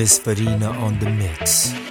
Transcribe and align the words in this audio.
Miss 0.00 0.18
Farina 0.18 0.70
on 0.80 0.98
the 0.98 1.10
mix. 1.10 1.89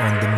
On 0.00 0.14
the 0.20 0.37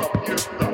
up, 0.00 0.26
get 0.26 0.62
up. 0.62 0.69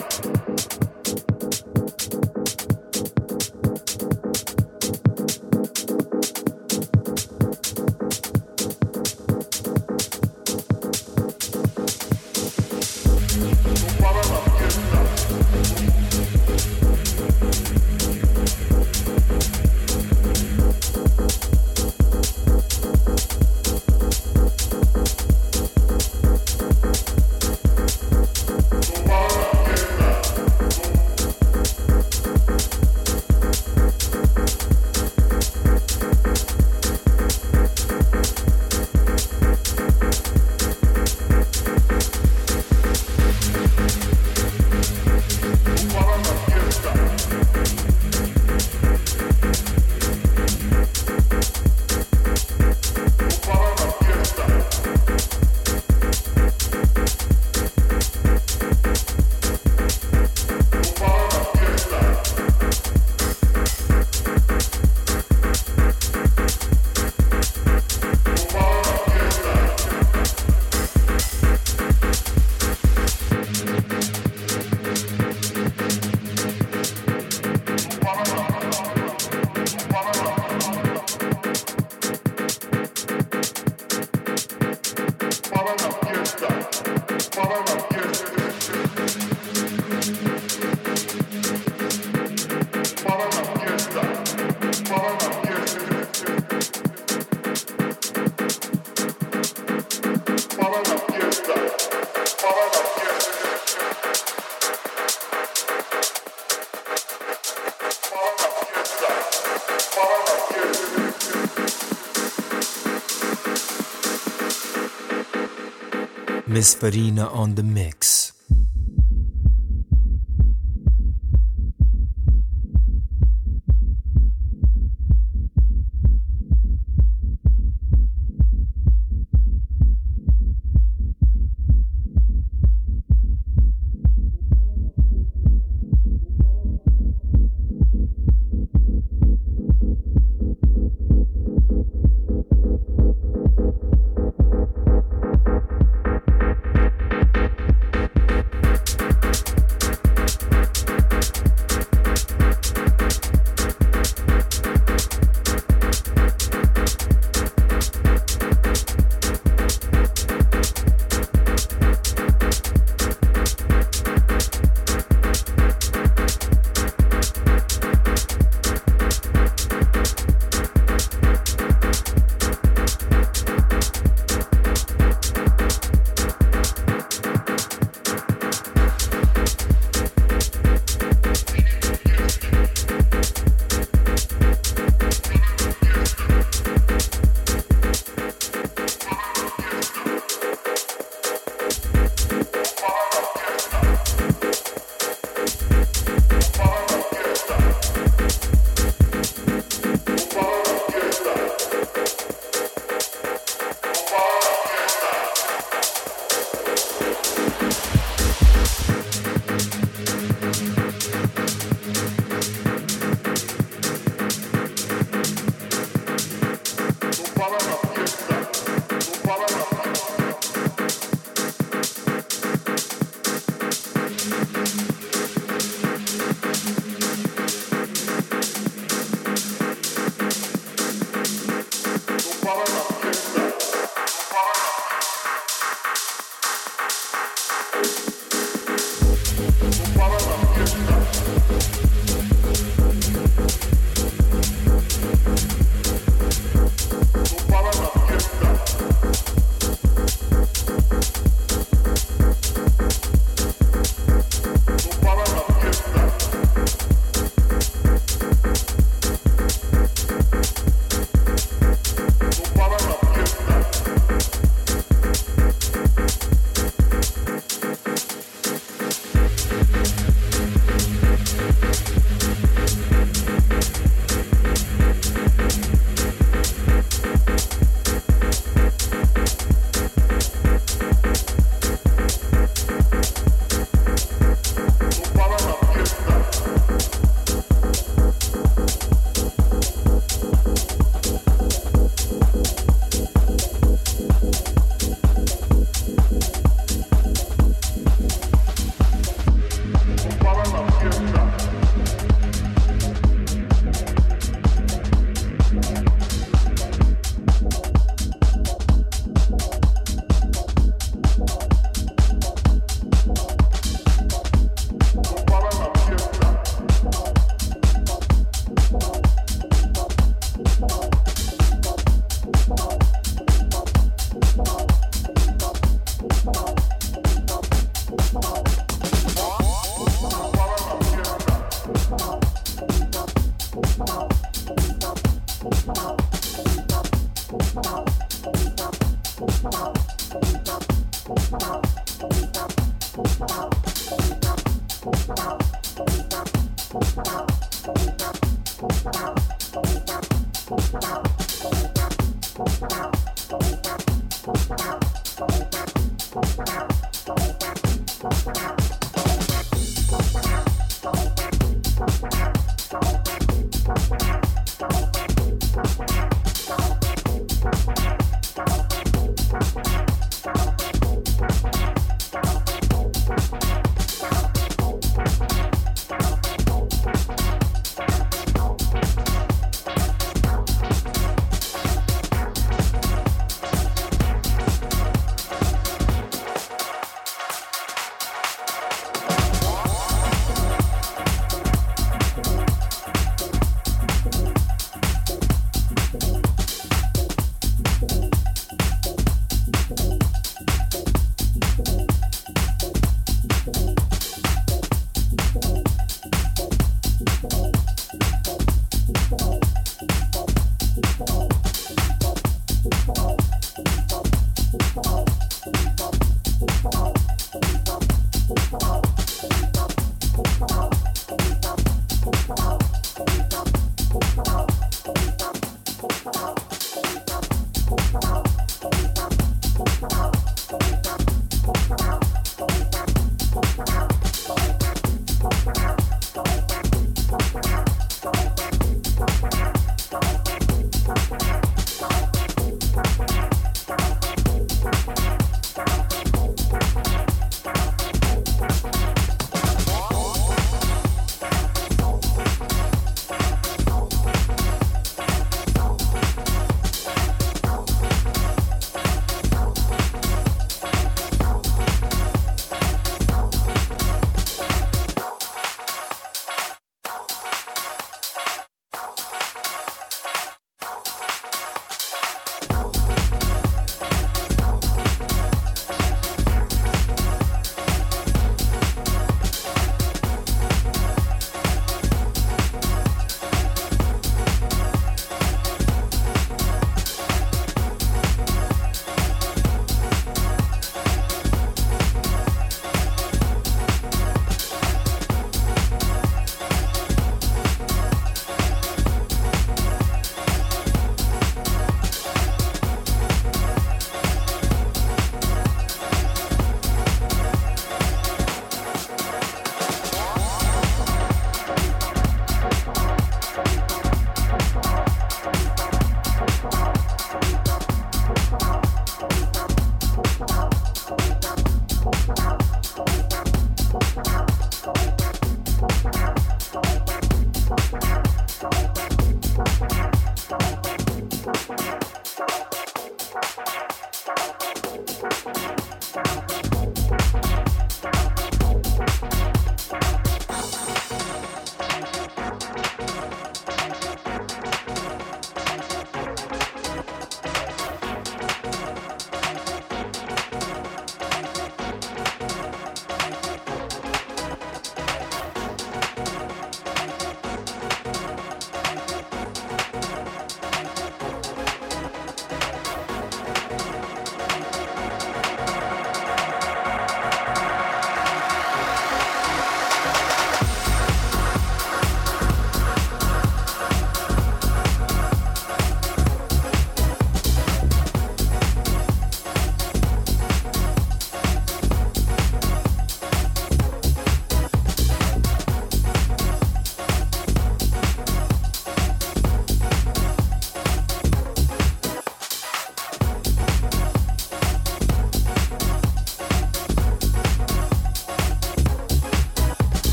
Miss 116.56 116.72
Farina 116.74 117.28
on 117.42 117.54
the 117.54 117.62
mix. 117.62 118.05